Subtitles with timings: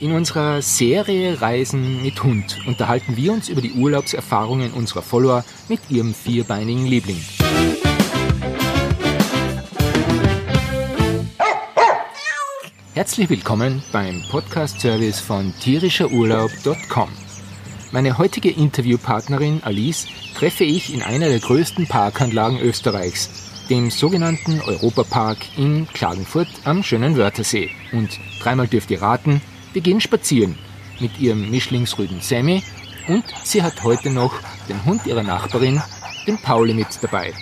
[0.00, 5.88] In unserer Serie Reisen mit Hund unterhalten wir uns über die Urlaubserfahrungen unserer Follower mit
[5.88, 7.22] ihrem vierbeinigen Liebling.
[12.94, 17.10] Herzlich willkommen beim Podcast-Service von tierischerurlaub.com.
[17.92, 23.30] Meine heutige Interviewpartnerin Alice treffe ich in einer der größten Parkanlagen Österreichs,
[23.70, 27.70] dem sogenannten Europapark in Klagenfurt am schönen Wörthersee.
[27.92, 29.40] Und dreimal dürft ihr raten,
[29.74, 30.56] wir gehen spazieren
[31.00, 32.62] mit ihrem Mischlingsrüden Sammy
[33.08, 34.32] und sie hat heute noch
[34.68, 35.82] den Hund ihrer Nachbarin,
[36.26, 37.34] den Pauli, mit dabei.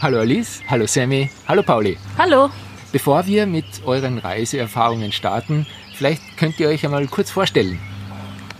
[0.00, 1.96] Hallo Alice, hallo Sammy, hallo Pauli.
[2.18, 2.50] Hallo.
[2.92, 7.78] Bevor wir mit euren Reiseerfahrungen starten, vielleicht könnt ihr euch einmal kurz vorstellen.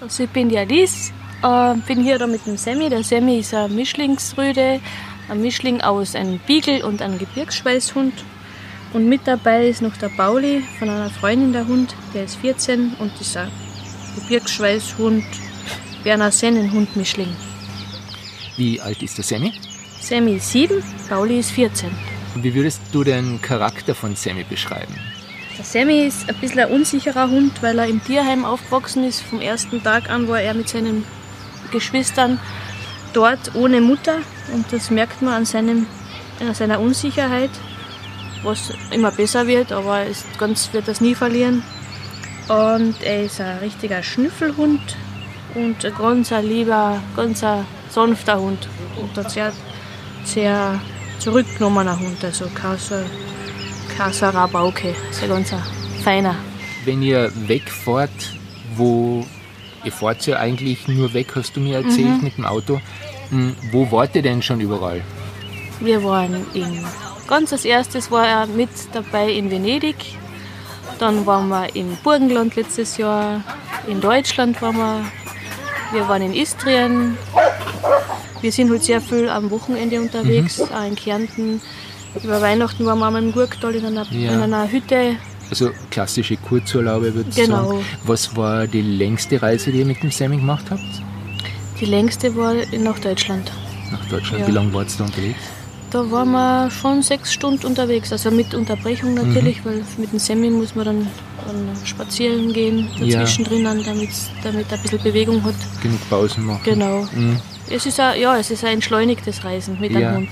[0.00, 2.88] Also ich bin die Alice, äh, bin hier da mit dem Sammy.
[2.88, 4.80] Der Sammy ist ein Mischlingsrüde,
[5.28, 8.14] ein Mischling aus einem Beagle und einem Gebirgsschweißhund.
[8.92, 12.94] Und mit dabei ist noch der Pauli von einer Freundin der Hund, der ist 14
[12.98, 13.50] und ein
[14.16, 15.24] Gebirgsschweißhund,
[16.04, 17.34] Berner Sennenhund-Mischling.
[18.56, 19.52] Wie alt ist der Sammy?
[20.00, 21.90] Sammy ist 7, Pauli ist 14.
[22.34, 24.94] Wie würdest du den Charakter von Sammy beschreiben?
[25.56, 29.22] Der Sammy ist ein bisschen ein unsicherer Hund, weil er im Tierheim aufgewachsen ist.
[29.22, 31.04] Vom ersten Tag an war er mit seinen
[31.70, 32.38] Geschwistern
[33.12, 34.18] dort ohne Mutter.
[34.52, 35.86] Und das merkt man an, seinem,
[36.40, 37.50] an seiner Unsicherheit,
[38.42, 41.62] was immer besser wird, aber ist, ganz wird das nie verlieren.
[42.48, 44.96] Und er ist ein richtiger Schnüffelhund
[45.54, 48.68] und ein ganz ein lieber, ganz ein sanfter Hund.
[49.00, 49.52] Und ein sehr,
[50.24, 50.80] sehr
[51.18, 52.96] zurückgenommener Hund, also kein so,
[53.96, 55.62] kein so ein Rabauke, ist ein ganz ein
[56.02, 56.34] feiner.
[56.84, 58.10] Wenn ihr wegfahrt,
[58.76, 59.24] wo
[59.84, 62.24] ihr fahrt ja eigentlich nur weg, hast du mir erzählt, Mhm.
[62.24, 62.80] mit dem Auto.
[63.30, 65.00] Hm, Wo wart ihr denn schon überall?
[65.80, 66.84] Wir waren in,
[67.32, 69.96] ganz als erstes war er mit dabei in Venedig.
[70.98, 73.42] Dann waren wir im Burgenland letztes Jahr.
[73.88, 75.04] In Deutschland waren wir.
[75.92, 77.16] Wir waren in Istrien.
[78.42, 80.64] Wir sind halt sehr viel am Wochenende unterwegs, Mhm.
[80.76, 81.60] auch in Kärnten.
[82.22, 84.32] Über Weihnachten waren wir einmal im Gurktal in einer, Ja.
[84.34, 85.16] in einer Hütte.
[85.48, 87.68] Also klassische Kurzurlaube, würde ich Genau.
[87.70, 87.84] sagen.
[88.04, 90.82] Was war die längste Reise, die ihr mit dem Sammy gemacht habt?
[91.80, 93.50] Die längste war nach Deutschland.
[93.90, 94.40] Nach Deutschland.
[94.42, 94.48] Ja.
[94.48, 95.40] Wie lange wart ihr da unterwegs?
[95.92, 100.48] Da waren wir schon sechs Stunden unterwegs, also mit Unterbrechung natürlich, weil mit dem Semi
[100.48, 101.06] muss man dann,
[101.46, 103.18] dann spazieren gehen, Ja.
[103.20, 104.08] dazwischen drinnen, damit
[104.42, 105.54] damit er ein bisschen Bewegung hat.
[105.82, 106.62] Genug Pausen machen.
[106.64, 107.06] Genau.
[107.14, 107.36] Mhm.
[107.68, 109.98] Es ist ein, ja, es ist ein entschleunigtes Reisen mit Ja.
[110.08, 110.30] einem Hund.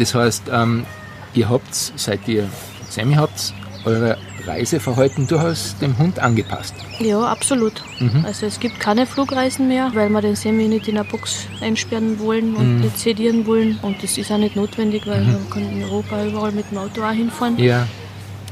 [0.00, 0.84] Das heißt, ähm,
[1.32, 2.48] ihr habt, seit ihr
[2.90, 6.74] Sammy habt, eure Reiseverhalten durchaus dem Hund angepasst.
[7.00, 7.82] Ja, absolut.
[8.00, 8.24] Mhm.
[8.24, 12.18] Also es gibt keine Flugreisen mehr, weil wir den Semi nicht in eine Box einsperren
[12.20, 12.80] wollen und Mhm.
[12.82, 13.78] nicht sedieren wollen.
[13.82, 17.02] Und das ist auch nicht notwendig, weil man kann in Europa überall mit dem Auto
[17.02, 17.86] auch hinfahren Ja,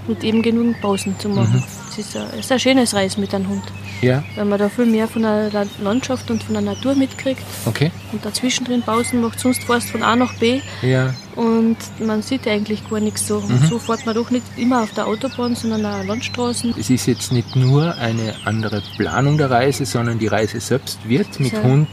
[0.09, 1.62] und eben genug Pausen zu machen.
[1.97, 3.62] Es ist, ein, es ist ein schönes Reisen mit einem Hund.
[4.03, 7.43] ja, weil man da viel mehr von der La- Landschaft und von der Natur mitkriegt
[7.66, 7.91] okay.
[8.12, 12.49] und dazwischen drin Pausen macht, sonst fährst von A nach B Ja, und man sieht
[12.49, 13.41] eigentlich gar nichts so.
[13.41, 13.66] Mhm.
[13.69, 16.75] So fährt man doch nicht immer auf der Autobahn, sondern auch Landstraßen.
[16.78, 21.38] es ist jetzt nicht nur eine andere Planung der Reise, sondern die Reise selbst wird
[21.38, 21.62] mit So.
[21.62, 21.88] Hund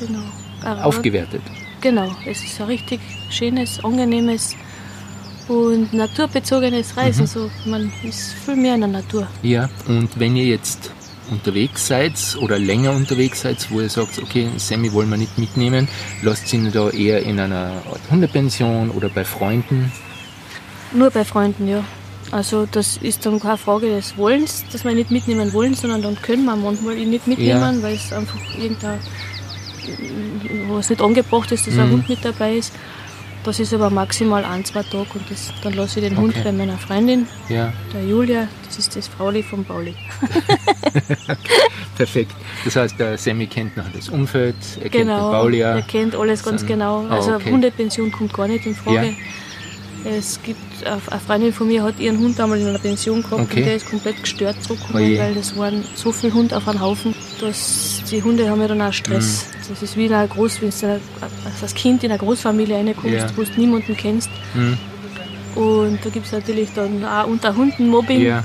[0.00, 0.82] Genau.
[0.82, 1.42] Aufgewertet.
[1.80, 4.56] Genau, es ist ein richtig schönes, angenehmes
[5.48, 7.22] und naturbezogenes Reisen.
[7.22, 7.26] Mhm.
[7.26, 9.26] So, man ist viel mehr in der Natur.
[9.42, 10.90] Ja, und wenn ihr jetzt
[11.30, 15.88] unterwegs seid oder länger unterwegs seid, wo ihr sagt, okay, Sammy wollen wir nicht mitnehmen,
[16.22, 19.92] lasst ihn da eher in einer Art Hundepension oder bei Freunden.
[20.92, 21.82] Nur bei Freunden, ja.
[22.32, 26.02] Also das ist dann keine Frage des Wollens, dass wir ihn nicht mitnehmen wollen, sondern
[26.02, 28.98] dann können wir manchmal ihn nicht mitnehmen, weil es einfach irgendein,
[30.68, 31.92] wo es nicht angebracht ist, dass ein Mhm.
[31.92, 32.72] Hund mit dabei ist.
[33.46, 36.42] Das ist aber maximal ein, zwei Tage und das, dann lasse ich den Hund Okay.
[36.44, 39.94] bei meiner Freundin, Ja, der Julia, das ist das Frauli von Pauli.
[41.96, 42.32] perfekt.
[42.64, 45.76] Das heißt, der Sammy kennt noch das Umfeld, er kennt den Genau, Paulia.
[45.76, 47.06] er kennt alles ganz genau.
[47.08, 47.50] Ah, Also okay.
[47.52, 49.14] Hundepension kommt gar nicht in Frage.
[50.08, 53.58] Es gibt, eine Freundin von mir hat ihren Hund einmal in einer Pension gehabt Okay.
[53.60, 55.18] und der ist komplett gestört zurückgekommen, Oje.
[55.18, 58.82] weil das waren so viele Hunde auf einen Haufen, dass die Hunde haben ja dann
[58.82, 59.46] auch Stress.
[59.48, 59.68] Mhm.
[59.68, 61.00] Das ist wie in einer Groß, wenn du
[61.60, 63.26] als Kind in eine Großfamilie reinkommst, Ja.
[63.36, 64.30] wo du niemanden kennst.
[64.54, 64.78] Hm,
[65.56, 68.44] Und da gibt es natürlich dann auch unter Hunden Mobbing ja,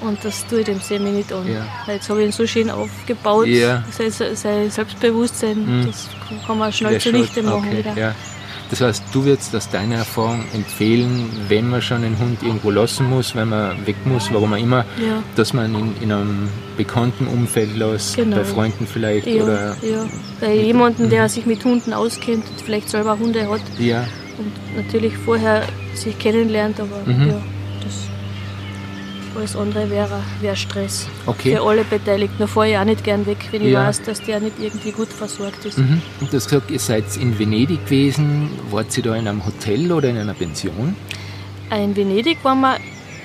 [0.00, 1.46] und das tue ich dem Semi nicht an.
[1.50, 1.64] Ja.
[1.92, 3.46] Jetzt habe ich ihn so schön aufgebaut,
[3.96, 5.86] sein, sein Selbstbewusstsein, Mhm.
[5.86, 6.08] das
[6.46, 8.14] kann man schnell der zunichte machen okay, wieder.
[8.70, 13.10] Das heißt, du würdest aus deiner Erfahrung empfehlen, wenn man schon einen Hund irgendwo lassen
[13.10, 15.22] muss, wenn man weg muss, warum auch immer, Ja.
[15.34, 18.36] dass man ihn in einem bekannten Umfeld lässt, Genau.
[18.36, 20.06] bei Freunden vielleicht Ja, oder ja.
[20.40, 24.04] Bei jemandem, der sich mit Hunden auskennt und vielleicht selber Hunde hat ja,
[24.38, 25.62] und natürlich vorher
[25.94, 27.28] sich kennenlernt, aber Mhm.
[27.28, 27.34] ja,
[27.82, 27.94] das
[29.40, 31.08] Alles andere wäre wär Stress.
[31.24, 31.56] Okay.
[31.56, 32.36] Für alle Beteiligten.
[32.40, 33.86] Da fahre ich auch nicht gern weg, wenn ich Ja.
[33.86, 35.78] weiß, dass der nicht irgendwie gut versorgt ist.
[35.78, 36.02] Mhm.
[36.20, 38.50] Und du hast gesagt, ihr seid in Venedig gewesen.
[38.70, 40.94] Wart ihr da in einem Hotel oder in einer Pension?
[41.74, 42.76] In Venedig waren wir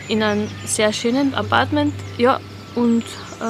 [0.08, 1.94] in einem sehr schönen Apartment.
[2.18, 2.40] Ja,
[2.76, 3.04] und
[3.42, 3.44] äh,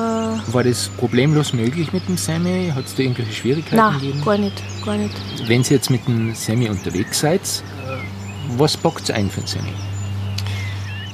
[0.53, 2.71] War das problemlos möglich mit dem Semi?
[2.75, 4.25] Hat es da irgendwelche Schwierigkeiten nein, gegeben?
[4.25, 5.13] gar nicht, gar nicht.
[5.45, 9.47] Wenn ihr jetzt mit dem Semi unterwegs seid, äh, was packt ihr ein für ein
[9.47, 9.69] Semi?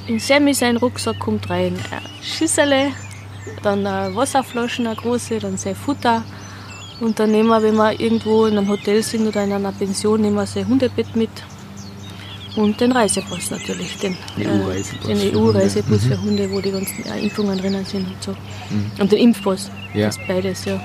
[0.08, 2.90] In Sammy sein Rucksack kommt rein ein Schüssele,
[3.64, 6.24] dann eine Wasserflaschen, eine große, dann sein Futter.
[7.00, 10.22] Und dann nehmen wir, wenn wir irgendwo in einem Hotel sind oder in einer Pension,
[10.22, 11.30] nehmen wir sein Hundebett mit.
[12.56, 16.52] Und den Reisepass natürlich, den Den äh, EU-Reisepass den für EU-Reisepass Hunde.
[16.52, 18.36] wo die ganzen Impfungen drinnen sind und so.
[19.00, 20.08] Und den Impfpass, Ja.
[20.08, 20.80] das beides, ja.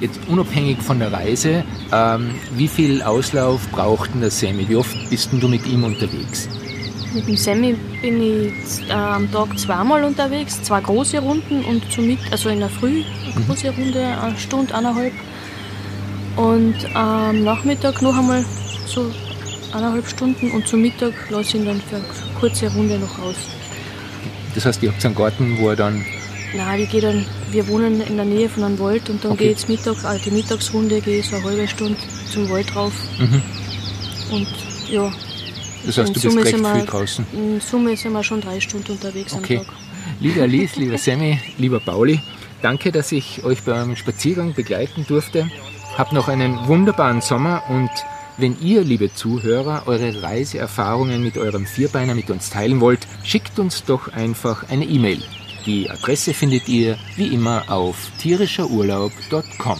[0.00, 4.68] Jetzt unabhängig von der Reise, ähm, wie viel Auslauf braucht denn der Semi?
[4.68, 6.48] Wie oft bist denn du mit ihm unterwegs?
[7.14, 12.08] Mit dem Sammy bin ich äh, am Tag zweimal unterwegs, zwei große Runden und zum
[12.08, 13.02] Mit also in der Früh
[13.34, 15.12] eine große Runde, eine Stunde, eineinhalb.
[16.36, 18.44] Und am Nachmittag noch einmal
[18.86, 19.12] so
[19.72, 22.04] eineinhalb Stunden und zum Mittag lasse ich ihn dann für eine
[22.40, 23.36] kurze Runde noch aus.
[24.56, 26.04] Das heißt, ihr habt einen Garten, wo er dann
[26.56, 29.44] Nein, ich gehe dann, wir wohnen in der Nähe von einem Wald und dann Okay.
[29.44, 31.96] gehe ich Mittag, also die Mittagsrunde, gehe ich so eine halbe Stunde
[32.30, 32.92] zum Wald rauf.
[33.18, 33.42] Mhm.
[34.32, 34.48] Und
[34.88, 35.12] ja.
[35.86, 37.26] Das heißt, in du bist Summe recht sind wir- viel draußen.
[37.32, 39.58] In Summe sind wir schon drei Stunden unterwegs Okay.
[39.58, 39.74] am Tag.
[40.20, 42.20] Liebe Alice, lieber Sammy, lieber Pauli,
[42.62, 45.48] danke, dass ich euch beim Spaziergang begleiten durfte.
[45.96, 47.90] Habt noch einen wunderbaren Sommer und
[48.36, 53.84] wenn ihr, liebe Zuhörer, eure Reiseerfahrungen mit eurem Vierbeiner mit uns teilen wollt, schickt uns
[53.84, 55.22] doch einfach eine E-Mail.
[55.66, 59.78] Die Adresse findet ihr wie immer auf tierischerurlaub.com.